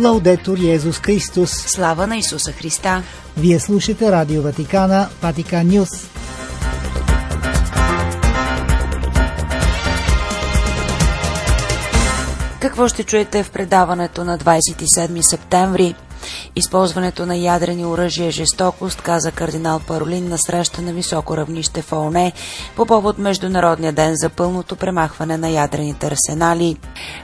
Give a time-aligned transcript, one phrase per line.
[0.00, 1.50] Лаудетур Йезус Христос.
[1.50, 3.02] Слава на Исуса Христа.
[3.36, 5.88] Вие слушате Радио Ватикана, Ватикан Нюс.
[12.60, 15.94] Какво ще чуете в предаването на 27 септември?
[16.56, 21.92] Използването на ядрени оръжия е жестокост, каза кардинал Паролин на среща на високо равнище в
[21.92, 22.32] ООН
[22.76, 26.76] по повод Международния ден за пълното премахване на ядрените арсенали.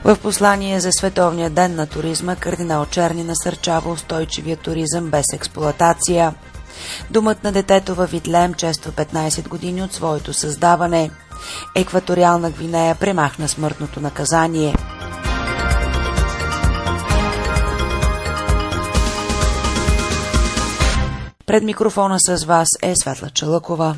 [0.03, 6.33] В послание за Световния ден на туризма кардинал Черни насърчава устойчивия туризъм без експлоатация.
[7.11, 11.11] Думът на детето във Витлеем чества 15 години от своето създаване.
[11.75, 14.75] Екваториална Гвинея премахна смъртното наказание.
[21.47, 23.95] Пред микрофона с вас е Светла Чалъкова.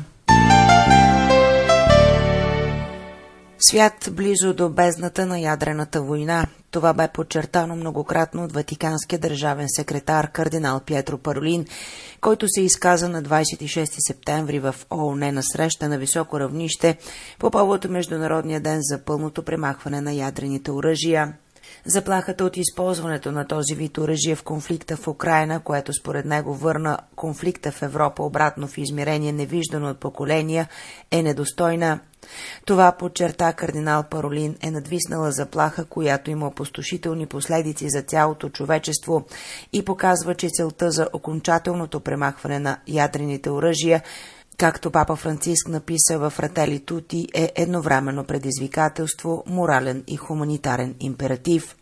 [3.58, 6.46] Свят близо до бездната на ядрената война.
[6.70, 11.66] Това бе подчертано многократно от Ватиканския държавен секретар кардинал Пьетро Паролин,
[12.20, 16.98] който се изказа на 26 септември в ООН на среща на високо равнище
[17.38, 21.34] по повод Международния ден за пълното премахване на ядрените оръжия.
[21.84, 26.98] Заплахата от използването на този вид оръжие в конфликта в Украина, което според него върна
[27.16, 30.68] конфликта в Европа обратно в измерение невиждано от поколения,
[31.10, 32.00] е недостойна.
[32.64, 39.24] Това, подчерта кардинал Паролин, е надвиснала заплаха, която има опустошителни последици за цялото човечество
[39.72, 44.02] и показва, че целта за окончателното премахване на ядрените оръжия
[44.60, 51.76] както папа Франциск написа в Фратели Тути, е едновременно предизвикателство, морален и хуманитарен императив.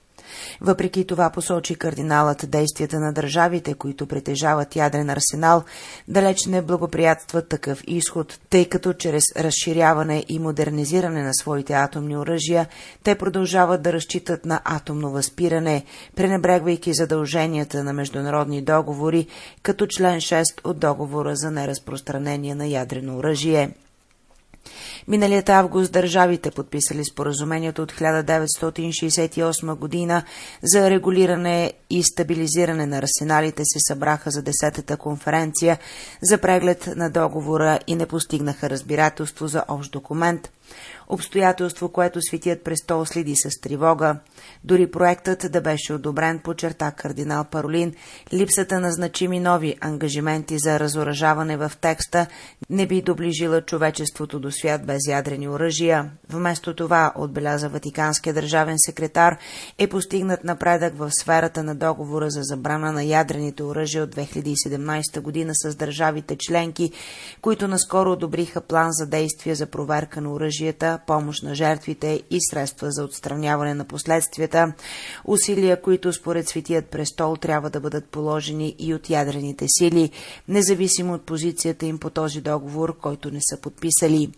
[0.61, 5.65] Въпреки това посочи кардиналът действията на държавите, които притежават ядрен арсенал,
[6.09, 12.67] далеч не благоприятстват такъв изход, тъй като чрез разширяване и модернизиране на своите атомни оръжия,
[13.03, 15.85] те продължават да разчитат на атомно възпиране,
[16.17, 19.27] пренебрегвайки задълженията на международни договори,
[19.63, 23.71] като член 6 от договора за неразпространение на ядрено оръжие.
[25.09, 30.23] Миналият август държавите подписали споразумението от 1968 година
[30.63, 35.79] за регулиране и стабилизиране на арсеналите се събраха за 10-та конференция
[36.23, 40.51] за преглед на договора и не постигнаха разбирателство за общ документ
[41.09, 44.17] обстоятелство, което светият престол следи с тревога.
[44.65, 47.95] Дори проектът да беше одобрен, подчерта кардинал Паролин,
[48.33, 52.27] липсата на значими нови ангажименти за разоръжаване в текста
[52.71, 56.11] не би доближила човечеството до свят без ядрени оръжия.
[56.31, 59.37] Вместо това, отбеляза Ватиканския държавен секретар,
[59.79, 65.53] е постигнат напредък в сферата на договора за забрана на ядрените оръжия от 2017 година
[65.55, 66.93] с държавите членки,
[67.41, 72.91] които наскоро одобриха план за действие за проверка на оръжията, помощ на жертвите и средства
[72.91, 74.73] за отстраняване на последствията,
[75.25, 80.11] усилия, които според Светият престол трябва да бъдат положени и от ядрените сили,
[80.49, 84.31] независимо от позицията им по този договор, който не са подписали.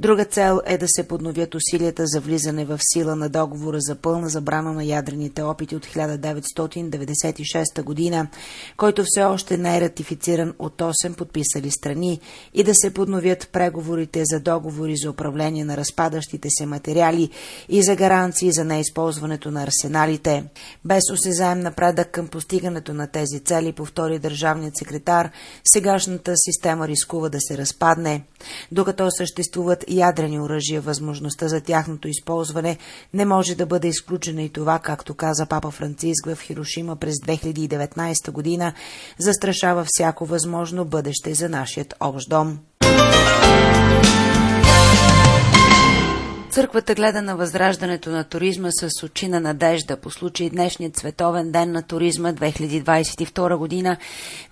[0.00, 4.28] Друга цел е да се подновят усилията за влизане в сила на договора за пълна
[4.28, 8.28] забрана на ядрените опити от 1996 година,
[8.76, 12.20] който все още не е ратифициран от 8 подписали страни
[12.54, 17.30] и да се подновят преговорите за договори за управление на разпадащите се материали
[17.68, 20.44] и за гаранции за неизползването на арсеналите.
[20.84, 25.30] Без осезаем напредък към постигането на тези цели, повтори държавният секретар,
[25.64, 28.24] сегашната система рискува да се разпадне.
[28.72, 32.78] Докато съществуват ядрени оръжия, възможността за тяхното използване
[33.14, 38.30] не може да бъде изключена и това, както каза папа Франциск в Хирошима през 2019
[38.30, 38.72] година,
[39.18, 42.58] застрашава всяко възможно бъдеще за нашият общ дом.
[46.56, 51.72] Църквата гледа на възраждането на туризма с очи на надежда по случай днешният световен ден
[51.72, 53.96] на туризма 2022 година.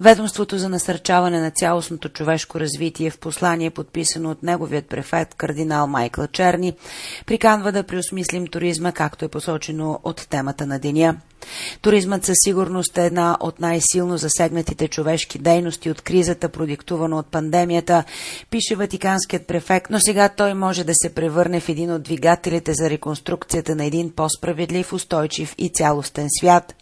[0.01, 6.27] Ведомството за насърчаване на цялостното човешко развитие в послание, подписано от неговият префект кардинал Майкъл
[6.27, 6.75] Черни,
[7.27, 11.17] приканва да преосмислим туризма, както е посочено от темата на деня.
[11.83, 18.05] Туризмът със сигурност е една от най-силно засегнатите човешки дейности от кризата, продиктувана от пандемията,
[18.51, 22.91] пише Ватиканският префект, но сега той може да се превърне в един от двигателите за
[22.91, 26.75] реконструкцията на един по-справедлив, устойчив и цялостен свят.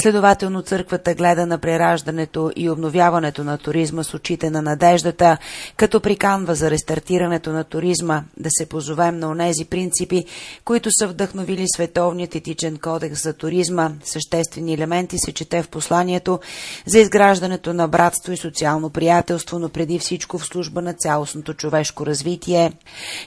[0.00, 5.38] Следователно църквата гледа на прераждането и обновяването на туризма с очите на надеждата,
[5.76, 10.24] като приканва за рестартирането на туризма, да се позовем на онези принципи,
[10.64, 13.90] които са вдъхновили Световният етичен кодекс за туризма.
[14.04, 16.40] Съществени елементи се чете в посланието
[16.86, 22.06] за изграждането на братство и социално приятелство, но преди всичко в служба на цялостното човешко
[22.06, 22.72] развитие.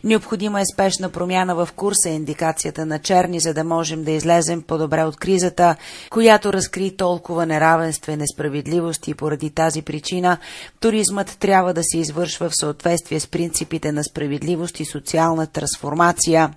[0.03, 5.03] Необходима е спешна промяна в курса, индикацията на черни, за да можем да излезем по-добре
[5.03, 5.75] от кризата,
[6.17, 10.37] която разкри толкова неравенство и несправедливости и поради тази причина
[10.79, 16.53] туризмът трябва да се извършва в съответствие с принципите на справедливост и социална трансформация.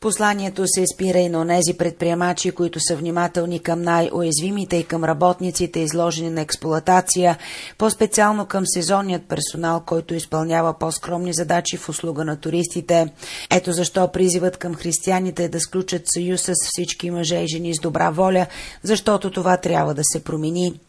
[0.00, 5.80] Посланието се спира и на онези предприемачи, които са внимателни към най-уязвимите и към работниците,
[5.80, 7.38] изложени на експлоатация,
[7.78, 13.08] по-специално към сезонният персонал, който изпълнява по-скромни задачи в услуга на туристите.
[13.50, 17.80] Ето защо призивът към християните е да сключат съюз с всички мъже и жени с
[17.80, 18.46] добра воля,
[18.82, 20.80] защото това трябва да се промени.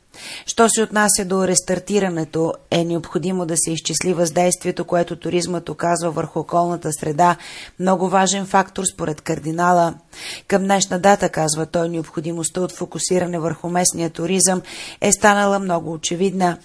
[0.46, 6.40] Що се отнася до рестартирането, е необходимо да се изчисли въздействието, което туризмът оказва върху
[6.40, 7.36] околната среда,
[7.80, 9.94] много важен фактор според кардинала.
[10.48, 14.62] Към днешна дата, казва той, необходимостта от фокусиране върху местния туризъм
[15.02, 16.58] е станала много очевидна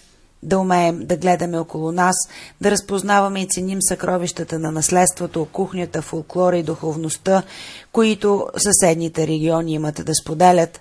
[0.43, 2.17] да умеем да гледаме около нас,
[2.61, 7.43] да разпознаваме и ценим съкровищата на наследството, кухнята, фолклора и духовността,
[7.93, 10.81] които съседните региони имат да споделят.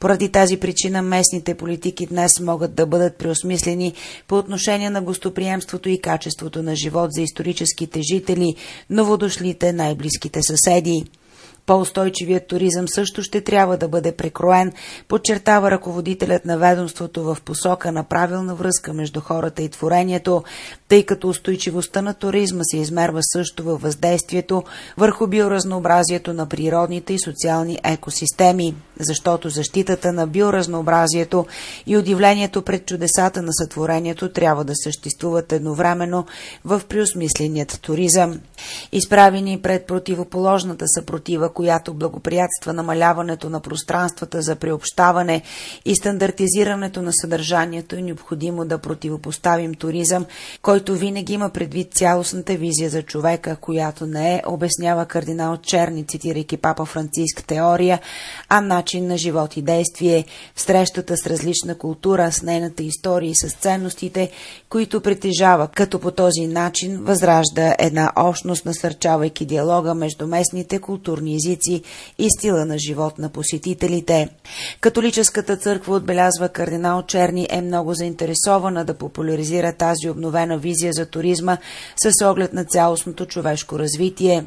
[0.00, 3.92] Поради тази причина местните политики днес могат да бъдат преосмислени
[4.28, 8.54] по отношение на гостоприемството и качеството на живот за историческите жители,
[8.90, 11.04] новодошлите най-близките съседи.
[11.66, 14.72] По-устойчивият туризъм също ще трябва да бъде прекроен,
[15.08, 20.44] подчертава ръководителят на ведомството в посока на правилна връзка между хората и творението,
[20.88, 24.62] тъй като устойчивостта на туризма се измерва също във въздействието
[24.96, 31.46] върху биоразнообразието на природните и социални екосистеми, защото защитата на биоразнообразието
[31.86, 36.26] и удивлението пред чудесата на сътворението трябва да съществуват едновременно
[36.64, 38.40] в преосмисленият туризъм.
[38.92, 45.42] Изправени пред противоположната съпротива, която благоприятства намаляването на пространствата за приобщаване
[45.84, 50.26] и стандартизирането на съдържанието, е необходимо да противопоставим туризъм,
[50.62, 56.56] който винаги има предвид цялостната визия за човека, която не е, обяснява кардинал Черни, цитирайки
[56.56, 58.00] папа Франциск теория,
[58.48, 60.24] а начин на живот и действие,
[60.54, 64.30] в срещата с различна култура, с нейната история и с ценностите,
[64.68, 71.82] които притежава, като по този начин възражда една общност, насърчавайки диалога между местните културни езици
[72.18, 74.28] и стила на живот на посетителите.
[74.80, 81.58] Католическата църква, отбелязва кардинал Черни, е много заинтересована да популяризира тази обновена визия за туризма
[82.02, 84.44] с оглед на цялостното човешко развитие.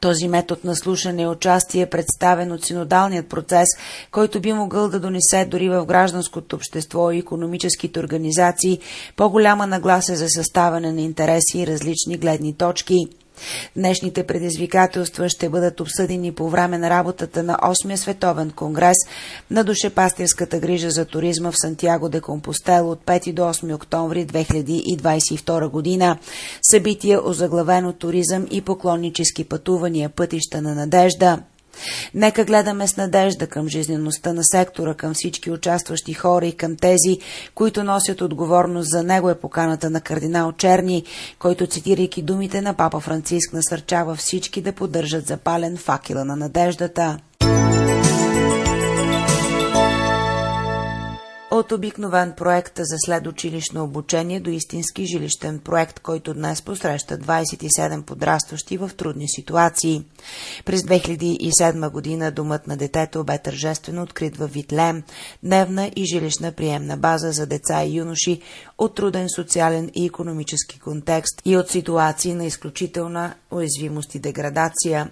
[0.00, 3.68] Този метод на слушане и участие е представен от синодалният процес,
[4.10, 8.78] който би могъл да донесе дори в гражданското общество и економическите организации
[9.16, 13.06] по-голяма нагласа за съставане на интереси и различни гледни точки.
[13.76, 18.96] Днешните предизвикателства ще бъдат обсъдени по време на работата на 8-я световен конгрес
[19.50, 25.68] на душепастирската грижа за туризма в Сантьяго де Компостел от 5 до 8 октомври 2022
[25.68, 26.18] година.
[26.70, 31.38] Събитие озаглавено туризъм и поклоннически пътувания пътища на надежда.
[32.14, 37.18] Нека гледаме с надежда към жизнеността на сектора, към всички участващи хора и към тези,
[37.54, 41.04] които носят отговорност за него е поканата на кардинал Черни,
[41.38, 47.18] който, цитирайки думите на папа Франциск, насърчава всички да поддържат запален факела на надеждата.
[51.58, 58.76] От обикновен проект за следучилищно обучение до истински жилищен проект, който днес посреща 27 подрастващи
[58.76, 60.04] в трудни ситуации.
[60.64, 65.02] През 2007 година Домът на детето бе тържествено открит в Витлем,
[65.42, 68.40] дневна и жилищна приемна база за деца и юноши
[68.78, 75.08] от труден социален и економически контекст и от ситуации на изключителна уязвимост и деградация.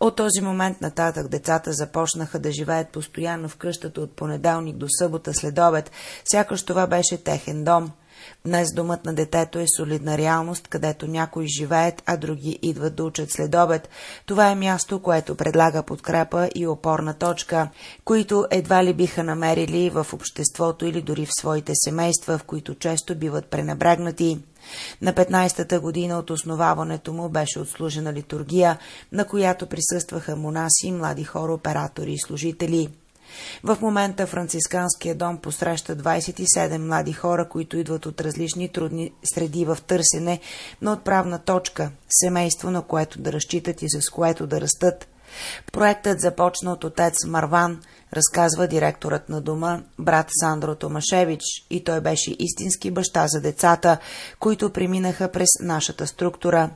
[0.00, 5.34] От този момент нататък децата започнаха да живеят постоянно в къщата от понеделник до събота
[5.34, 5.90] след обед,
[6.24, 7.92] сякаш това беше техен дом.
[8.44, 13.30] Днес домът на детето е солидна реалност, където някои живеят, а други идват да учат
[13.30, 13.88] след обед.
[14.26, 17.68] Това е място, което предлага подкрепа и опорна точка,
[18.04, 23.14] които едва ли биха намерили в обществото или дори в своите семейства, в които често
[23.14, 24.38] биват пренебрегнати.
[25.02, 28.78] На 15-та година от основаването му беше отслужена литургия,
[29.12, 32.88] на която присъстваха монаси, млади хора, оператори и служители.
[33.64, 39.78] В момента францисканския дом посреща 27 млади хора, които идват от различни трудни среди в
[39.86, 40.40] търсене
[40.82, 45.08] на отправна точка, семейство, на което да разчитат и с което да растат.
[45.72, 47.80] Проектът започна от отец Марван,
[48.12, 53.98] разказва директорът на дома, брат Сандро Томашевич, и той беше истински баща за децата,
[54.38, 56.70] които преминаха през нашата структура.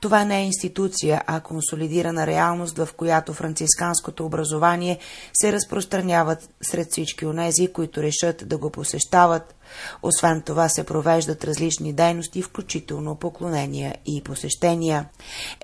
[0.00, 4.98] Това не е институция, а консолидирана реалност, в която францисканското образование
[5.32, 9.54] се разпространяват сред всички онези, които решат да го посещават.
[10.02, 15.08] Освен това се провеждат различни дейности, включително поклонения и посещения.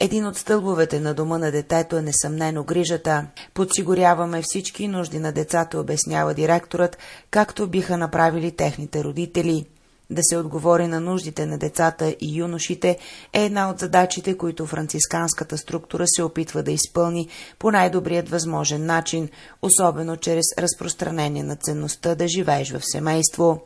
[0.00, 3.26] Един от стълбовете на дома на детето е несъмнено грижата.
[3.54, 6.98] Подсигуряваме всички нужди на децата, обяснява директорът,
[7.30, 9.66] както биха направили техните родители–
[10.10, 12.98] да се отговори на нуждите на децата и юношите
[13.32, 19.28] е една от задачите, които францисканската структура се опитва да изпълни по най-добрият възможен начин,
[19.62, 23.62] особено чрез разпространение на ценността да живееш в семейство.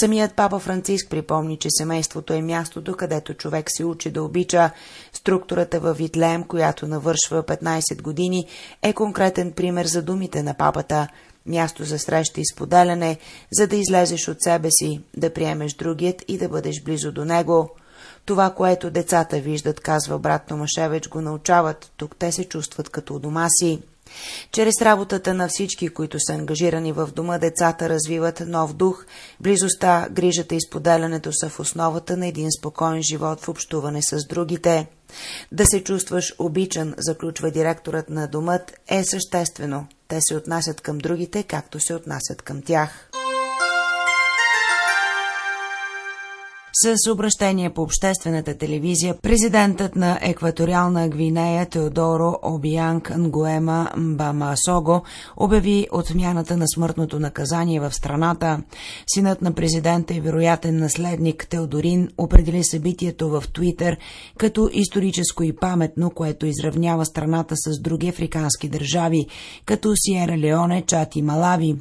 [0.00, 4.70] Самият папа Франциск припомни, че семейството е мястото, където човек се учи да обича.
[5.12, 8.46] Структурата във Витлеем, която навършва 15 години,
[8.82, 11.08] е конкретен пример за думите на папата–
[11.46, 13.18] място за среща и споделяне,
[13.52, 17.70] за да излезеш от себе си, да приемеш другият и да бъдеш близо до него.
[18.24, 21.92] Това, което децата виждат, казва брат Томашевич, го научават.
[21.96, 23.80] Тук те се чувстват като у дома си.
[24.52, 29.04] Чрез работата на всички, които са ангажирани в дома, децата развиват нов дух.
[29.40, 34.86] Близостта, грижата и споделянето са в основата на един спокоен живот в общуване с другите.
[35.52, 39.86] Да се чувстваш обичан, заключва директорът на домът, е съществено.
[40.08, 43.05] Те се отнасят към другите, както се отнасят към тях.
[46.82, 55.02] С обращение по обществената телевизия, президентът на екваториална Гвинея Теодоро Обиянг Нгуема Бамасого
[55.36, 58.62] обяви отмяната на смъртното наказание в страната.
[59.06, 63.96] Синът на президента и вероятен наследник Теодорин определи събитието в Твитър
[64.38, 69.26] като историческо и паметно, което изравнява страната с други африкански държави,
[69.66, 71.76] като Сиера Леоне, Чат и Малави,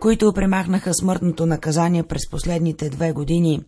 [0.00, 3.60] които премахнаха смъртното наказание през последните две години.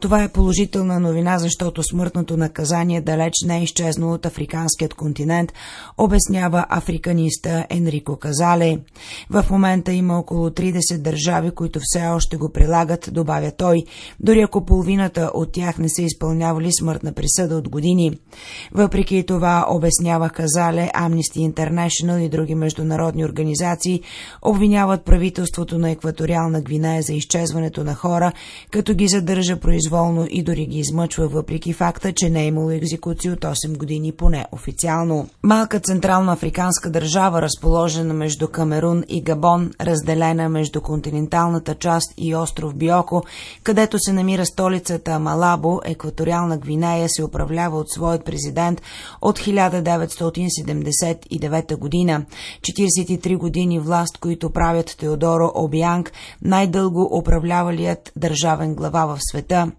[0.00, 5.52] Това е положителна новина, защото смъртното наказание далеч не е изчезнало от африканският континент,
[5.98, 8.78] обяснява африканиста Енрико Казале.
[9.30, 13.82] В момента има около 30 държави, които все още го прилагат, добавя той,
[14.20, 18.18] дори ако половината от тях не са изпълнявали смъртна присъда от години.
[18.72, 24.00] Въпреки това, обяснява Казале, Amnesty International и други международни организации
[24.42, 28.32] обвиняват правителството на екваториална Гвинея за изчезването на хора,
[28.70, 32.70] като ги задържат задържа произволно и дори ги измъчва, въпреки факта, че не е имало
[32.70, 35.28] екзекуции от 8 години поне официално.
[35.42, 42.74] Малка централна африканска държава, разположена между Камерун и Габон, разделена между континенталната част и остров
[42.74, 43.24] Биоко,
[43.62, 48.82] където се намира столицата Малабо, екваториална Гвинея се управлява от своят президент
[49.20, 52.24] от 1979 година.
[52.60, 56.12] 43 години власт, които правят Теодоро Обианг,
[56.42, 59.72] най-дълго управлявалият държавен глава в света света.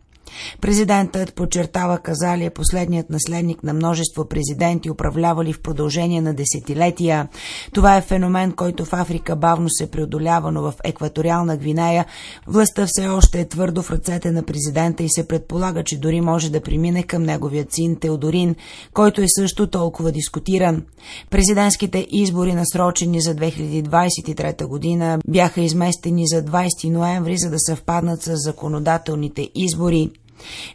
[0.61, 7.27] Президентът подчертава Казали е последният наследник на множество президенти, управлявали в продължение на десетилетия.
[7.73, 12.05] Това е феномен, който в Африка бавно се преодолява, но в екваториална Гвинея
[12.47, 16.51] властта все още е твърдо в ръцете на президента и се предполага, че дори може
[16.51, 18.55] да премине към неговия син Теодорин,
[18.93, 20.83] който е също толкова дискутиран.
[21.29, 28.31] Президентските избори, насрочени за 2023 година, бяха изместени за 20 ноември, за да съвпаднат с
[28.35, 30.11] законодателните избори.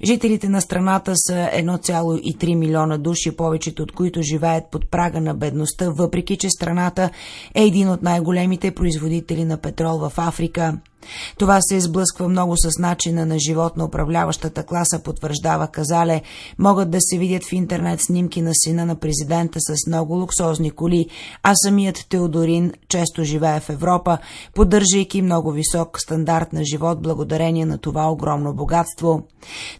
[0.04, 5.90] Жителите на страната са 1,3 милиона души, повечето от които живеят под прага на бедността,
[5.90, 7.10] въпреки че страната
[7.54, 10.78] е един от най-големите производители на петрол в Африка.
[11.38, 16.22] Това се изблъсква много с начина на живот на управляващата класа, потвърждава Казале.
[16.58, 21.06] Могат да се видят в интернет снимки на сина на президента с много луксозни коли,
[21.42, 24.18] а самият Теодорин често живее в Европа,
[24.54, 29.22] поддържайки много висок стандарт на живот благодарение на това огромно богатство.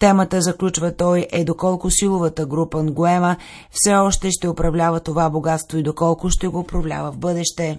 [0.00, 3.36] Темата, заключва той, е доколко силовата група Нгуема
[3.70, 7.78] все още ще управлява това богатство и доколко ще го управлява в бъдеще.